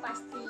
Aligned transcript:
dong 0.00 0.47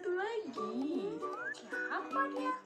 satu 0.00 0.16
lagi. 0.16 1.12
Siapa 1.52 2.22
dia? 2.32 2.56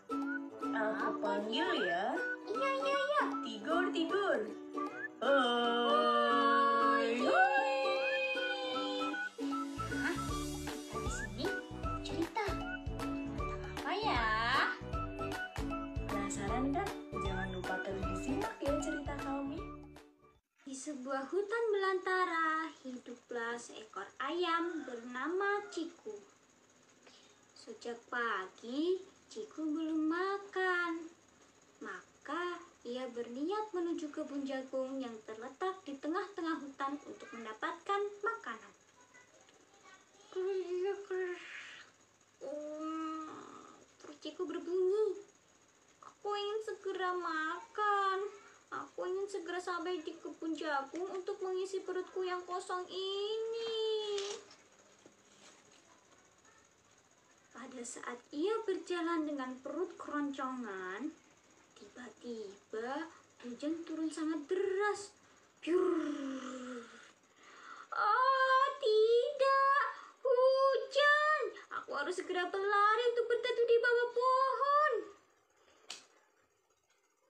Aku 0.70 1.18
panggil 1.18 1.66
ya. 1.82 2.14
Iya, 2.46 2.70
iya, 2.78 2.94
iya. 2.94 3.22
Tigur, 3.42 3.84
tigur. 3.90 4.38
Hai. 5.18 7.26
Hai. 7.26 7.74
Nah, 9.90 10.14
kita 10.14 10.94
di 10.94 11.10
sini 11.10 11.46
cerita. 12.06 12.46
Tentang 13.02 13.66
apa 13.82 13.92
ya? 13.98 14.26
Penasaran 16.06 16.70
kan? 16.70 16.86
Jangan 17.18 17.48
lupa 17.50 17.82
terus 17.82 18.14
disimak 18.14 18.54
ya 18.62 18.78
cerita 18.78 19.18
kami. 19.26 19.58
Di 20.62 20.70
sebuah 20.70 21.26
hutan 21.34 21.64
belantara 21.74 22.70
hiduplah 22.86 23.58
seekor 23.58 24.06
ayam 24.22 24.86
bernama 24.86 25.66
Ciku. 25.74 26.33
Sejak 27.64 27.96
pagi, 28.12 29.00
Ciku 29.32 29.64
belum 29.64 30.12
makan. 30.12 31.00
Maka 31.80 32.60
ia 32.84 33.08
berniat 33.08 33.72
menuju 33.72 34.12
kebun 34.12 34.44
jagung 34.44 35.00
yang 35.00 35.16
terletak 35.24 35.80
di 35.88 35.96
tengah-tengah 35.96 36.60
hutan 36.60 37.00
untuk 37.08 37.24
mendapatkan 37.32 38.00
makanan. 38.20 38.72
Hmm, 42.44 43.32
Perut 43.96 44.18
Ciku 44.20 44.44
berbunyi. 44.44 45.24
Aku 46.04 46.28
ingin 46.36 46.60
segera 46.68 47.16
makan. 47.16 48.18
Aku 48.76 49.08
ingin 49.08 49.24
segera 49.24 49.56
sampai 49.56 50.04
di 50.04 50.12
kebun 50.20 50.52
jagung 50.52 51.08
untuk 51.16 51.40
mengisi 51.40 51.80
perutku 51.80 52.28
yang 52.28 52.44
kosong 52.44 52.84
ini. 52.92 53.63
Pada 57.74 57.90
saat 57.90 58.22
ia 58.30 58.54
berjalan 58.62 59.26
dengan 59.26 59.50
perut 59.58 59.98
keroncongan, 59.98 61.10
tiba-tiba 61.74 63.10
hujan 63.42 63.82
turun 63.82 64.06
sangat 64.06 64.46
deras. 64.46 65.10
Oh, 67.90 68.66
tidak. 68.78 69.82
Hujan. 70.22 71.42
Aku 71.82 71.98
harus 71.98 72.14
segera 72.14 72.46
berlari 72.46 73.04
untuk 73.10 73.26
berteduh 73.26 73.66
di 73.66 73.78
bawah 73.82 74.08
pohon. 74.14 74.92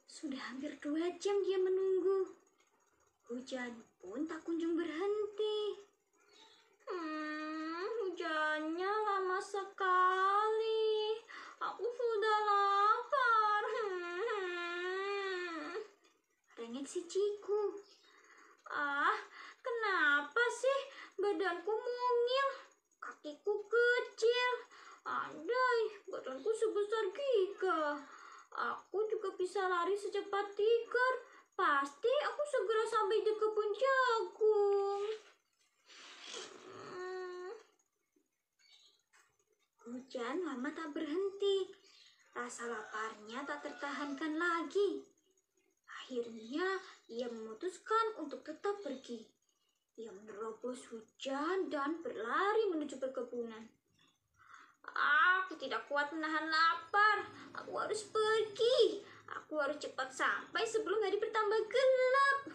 Sudah 0.04 0.44
hampir 0.52 0.76
dua 0.84 1.08
jam 1.24 1.40
dia 1.40 1.56
menunggu. 1.56 2.36
Hujan 3.32 3.80
pun 3.96 4.28
tak 4.28 4.44
kunjung 4.44 4.76
berhenti. 4.76 5.80
Hmm, 6.84 7.88
hujannya 8.04 8.92
lama 8.92 9.40
sekali. 9.40 10.04
Aku 11.64 11.80
sudah 11.80 12.38
lapar. 12.44 13.64
Hmm. 13.72 15.80
Rengek 16.84 17.00
si 17.00 17.00
Ciku. 17.08 17.80
Ah, 18.68 19.16
kenapa 19.64 20.44
sih 20.52 20.80
badanku 21.16 21.72
mungil? 21.72 22.48
Kakiku 23.00 23.56
kecil. 23.64 24.52
Andai 25.08 25.80
badanku 26.04 26.52
sebesar 26.52 27.08
giga. 27.08 27.96
Aku 28.52 29.00
juga 29.08 29.32
bisa 29.32 29.64
lari 29.64 29.96
secepat 29.96 30.52
tiger. 30.52 31.14
Pasti 31.56 32.12
aku 32.28 32.42
segera 32.52 32.84
sampai 32.84 33.18
di 33.24 33.32
kebun 33.32 33.70
jagung. 33.80 35.04
Hmm. 36.68 37.52
Hujan 39.88 40.36
lama 40.44 40.68
tak 40.68 40.92
berhenti. 40.92 41.72
Rasa 42.36 42.68
laparnya 42.68 43.40
tak 43.48 43.72
tertahankan 43.72 44.36
lagi. 44.36 45.13
Akhirnya 46.04 46.68
ia 47.08 47.32
memutuskan 47.32 48.20
untuk 48.20 48.44
tetap 48.44 48.76
pergi. 48.84 49.24
Ia 49.96 50.12
menerobos 50.12 50.84
hujan 50.92 51.72
dan 51.72 52.04
berlari 52.04 52.68
menuju 52.68 53.00
perkebunan. 53.00 53.64
Aku 54.84 55.56
tidak 55.56 55.88
kuat 55.88 56.12
menahan 56.12 56.44
lapar. 56.44 57.24
Aku 57.56 57.72
harus 57.80 58.04
pergi. 58.04 59.00
Aku 59.32 59.56
harus 59.56 59.80
cepat 59.80 60.12
sampai 60.12 60.68
sebelum 60.68 61.00
hari 61.00 61.16
bertambah 61.16 61.60
gelap. 61.72 62.52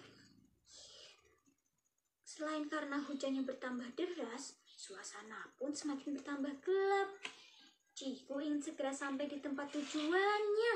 Selain 2.22 2.70
karena 2.70 3.02
hujannya 3.02 3.50
bertambah 3.50 3.98
deras, 3.98 4.62
suasana 4.78 5.50
pun 5.58 5.74
semakin 5.74 6.22
bertambah 6.22 6.54
gelap. 6.62 7.18
Ciku 7.98 8.46
ingin 8.46 8.62
segera 8.62 8.94
sampai 8.94 9.26
di 9.26 9.42
tempat 9.42 9.74
tujuannya. 9.74 10.76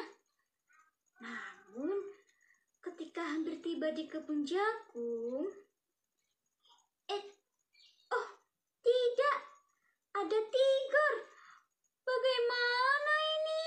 Namun, 1.21 2.22
ketika 2.83 3.23
hampir 3.23 3.63
tiba 3.63 3.95
di 3.95 4.11
kebun 4.11 4.43
jagung, 4.43 5.47
eh, 7.07 7.23
oh, 8.11 8.27
tidak, 8.83 9.37
ada 10.11 10.39
tiger. 10.51 11.13
Bagaimana 12.03 13.13
ini? 13.23 13.63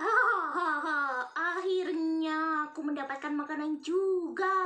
Ah, 0.00 1.28
akhirnya 1.36 2.72
aku 2.72 2.80
mendapatkan 2.80 3.36
makanan 3.36 3.84
juga. 3.84 4.56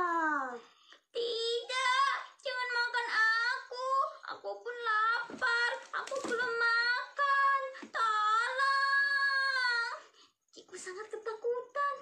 Tidak, 1.11 2.15
jangan 2.39 2.69
makan 2.71 3.07
aku. 3.11 3.87
Aku 4.31 4.49
pun 4.63 4.75
lapar. 4.87 5.71
Aku 5.99 6.15
belum 6.23 6.51
makan. 6.55 7.61
Tolong. 7.91 9.91
Ciku 10.55 10.75
sangat 10.79 11.11
ketakutan. 11.11 11.95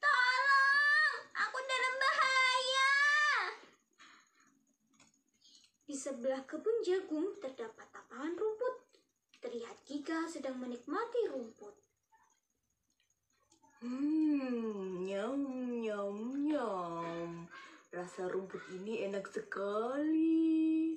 Tolong, 0.00 1.14
aku 1.32 1.58
dalam 1.64 1.94
bahaya. 2.00 2.92
Di 5.84 5.96
sebelah 6.08 6.40
kebun 6.48 6.72
jagung 6.80 7.36
terdapat 7.36 7.84
tapangan 7.92 8.32
rumput. 8.32 8.80
Terlihat 9.44 9.76
Giga 9.84 10.24
sedang 10.24 10.56
menikmati 10.56 11.28
rumput. 11.28 11.76
Hmm, 13.84 15.04
nyam, 15.04 15.36
nyam, 15.84 16.16
nyam. 16.48 17.44
Rasa 17.92 18.24
rumput 18.24 18.64
ini 18.72 19.04
enak 19.04 19.28
sekali. 19.28 20.96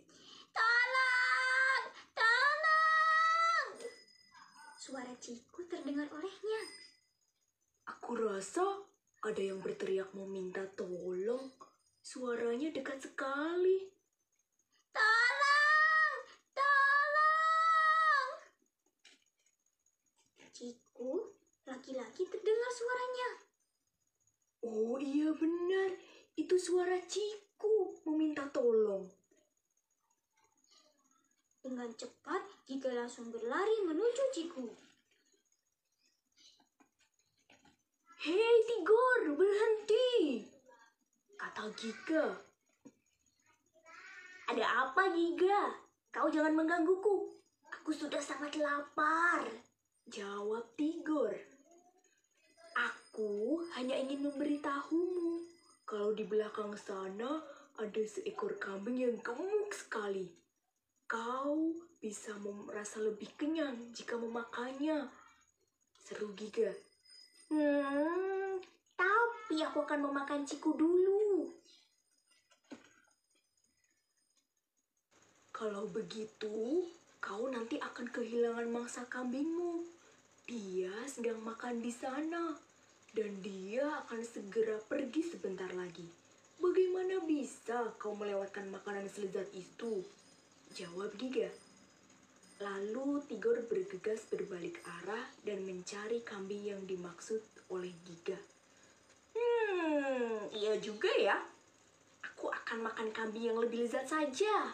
Tolong! 0.55 1.83
Tolong! 2.15 3.71
Suara 4.79 5.11
Ciku 5.19 5.67
terdengar 5.67 6.07
olehnya. 6.07 6.61
Aku 7.99 8.15
rasa 8.15 8.63
ada 9.27 9.43
yang 9.43 9.59
berteriak 9.59 10.15
meminta 10.15 10.63
tolong. 10.79 11.51
Suaranya 11.99 12.71
dekat 12.71 13.03
sekali. 13.03 13.91
Tolong! 14.91 16.15
Tolong! 16.51 18.29
Ciku, 20.61 21.17
laki-laki 21.65 22.21
terdengar 22.29 22.69
suaranya. 22.69 23.29
Oh 24.61 25.01
iya 25.01 25.33
benar, 25.33 25.97
itu 26.37 26.53
suara 26.53 27.01
Ciku 27.01 27.97
meminta 28.05 28.45
tolong. 28.53 29.09
Dengan 31.65 31.89
cepat, 31.97 32.45
Giga 32.69 32.93
langsung 32.93 33.33
berlari 33.33 33.73
menuju 33.89 34.23
Ciku. 34.37 34.69
Hei 38.21 38.57
Tigor, 38.69 39.33
berhenti. 39.33 40.45
kata 41.41 41.73
Giga. 41.73 42.37
Ada 44.45 44.65
apa, 44.85 45.09
Giga? 45.09 45.73
Kau 46.13 46.29
jangan 46.29 46.53
menggangguku. 46.53 47.33
Aku 47.81 47.89
sudah 47.89 48.21
sangat 48.21 48.61
lapar. 48.61 49.70
Jawab 50.11 50.75
Tigor. 50.75 51.31
Aku 52.75 53.63
hanya 53.79 53.95
ingin 53.95 54.27
memberitahumu 54.27 55.47
kalau 55.87 56.11
di 56.11 56.27
belakang 56.27 56.75
sana 56.75 57.39
ada 57.79 58.03
seekor 58.03 58.59
kambing 58.59 58.99
yang 58.99 59.15
gemuk 59.23 59.71
sekali. 59.71 60.27
Kau 61.07 61.71
bisa 62.03 62.35
merasa 62.43 62.99
lebih 62.99 63.31
kenyang 63.39 63.95
jika 63.95 64.19
memakannya. 64.19 65.07
Seru 66.03 66.35
Giga. 66.35 66.75
Hmm, 67.47 68.59
tapi 68.99 69.63
aku 69.63 69.79
akan 69.79 70.11
memakan 70.11 70.43
ciku 70.43 70.75
dulu. 70.75 71.55
Kalau 75.55 75.87
begitu, 75.87 76.83
kau 77.21 77.45
nanti 77.53 77.77
akan 77.77 78.09
kehilangan 78.09 78.65
mangsa 78.65 79.05
kambingmu. 79.05 79.60
Sedang 81.05 81.43
makan 81.43 81.83
di 81.83 81.93
sana, 81.93 82.55
dan 83.11 83.29
dia 83.43 83.83
akan 84.05 84.21
segera 84.23 84.79
pergi 84.87 85.21
sebentar 85.21 85.69
lagi. 85.75 86.07
Bagaimana 86.61 87.19
bisa 87.27 87.93
kau 87.99 88.15
melewatkan 88.15 88.71
makanan 88.71 89.05
selezat 89.11 89.49
itu? 89.51 90.01
Jawab 90.71 91.11
Giga. 91.19 91.51
Lalu 92.63 93.19
Tigor 93.27 93.59
bergegas 93.67 94.23
berbalik 94.29 94.79
arah 94.85 95.25
dan 95.43 95.65
mencari 95.67 96.23
kambing 96.23 96.69
yang 96.69 96.81
dimaksud 96.87 97.41
oleh 97.73 97.91
Giga. 98.07 98.39
Hmm, 99.35 100.47
iya 100.55 100.79
juga 100.79 101.11
ya. 101.17 101.37
Aku 102.23 102.47
akan 102.47 102.87
makan 102.87 103.09
kambing 103.11 103.51
yang 103.51 103.59
lebih 103.59 103.83
lezat 103.89 104.07
saja. 104.07 104.73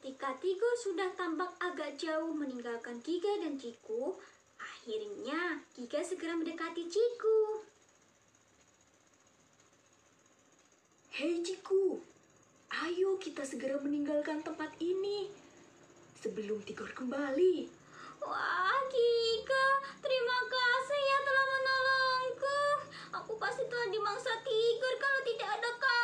Ketika 0.00 0.32
Tigo 0.40 0.64
sudah 0.80 1.12
tampak 1.12 1.60
agak 1.60 1.92
jauh 2.00 2.32
meninggalkan 2.32 3.04
Giga 3.04 3.36
dan 3.36 3.60
Ciku, 3.60 4.16
akhirnya 4.56 5.60
Giga 5.76 6.00
segera 6.00 6.32
mendekati 6.40 6.88
Ciku. 6.88 7.60
Hei 11.12 11.44
Ciku, 11.44 12.00
ayo 12.80 13.20
kita 13.20 13.44
segera 13.44 13.76
meninggalkan 13.76 14.40
tempat 14.40 14.72
ini 14.80 15.28
sebelum 16.16 16.64
Tigor 16.64 16.96
kembali. 16.96 17.68
Wah, 18.24 18.80
Giga, 18.88 19.66
terima 20.00 20.38
kasih 20.48 21.00
ya 21.12 21.18
telah 21.28 21.44
menolongku. 21.44 22.60
Aku 23.20 23.36
pasti 23.36 23.68
telah 23.68 23.92
dimangsa 23.92 24.32
Tigor 24.48 24.94
kalau 24.96 25.20
tidak 25.28 25.60
ada 25.60 25.70
kamu. 25.76 25.99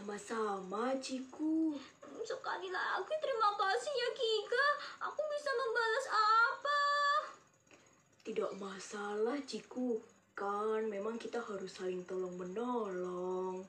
Sama-sama 0.00 0.96
Ciku. 0.96 1.76
Sekali 2.24 2.72
lagi 2.72 3.14
terima 3.20 3.52
kasih 3.52 3.92
ya 3.92 4.08
Giga. 4.16 4.66
Aku 5.04 5.20
bisa 5.28 5.50
membalas 5.52 6.06
apa? 6.08 6.82
Tidak 8.24 8.52
masalah 8.56 9.36
Ciku, 9.44 10.00
kan 10.32 10.88
memang 10.88 11.20
kita 11.20 11.44
harus 11.44 11.76
saling 11.76 12.00
tolong 12.08 12.32
menolong. 12.32 13.60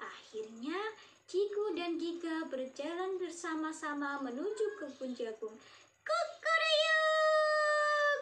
Akhirnya, 0.00 0.80
Ciku 1.28 1.76
dan 1.76 2.00
Giga 2.00 2.48
berjalan 2.48 3.20
bersama-sama 3.20 4.16
menuju 4.24 4.80
kebun 4.80 5.12
jagung. 5.12 5.52
Kukuruyuk! 6.00 8.20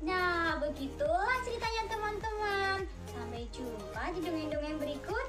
Nah, 0.00 0.56
begitu 0.56 1.04
lagi 4.10 4.26
dongeng-dongeng 4.26 4.78
berikut. 4.82 5.19